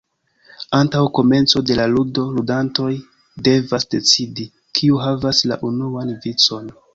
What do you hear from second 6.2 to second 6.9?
vicon.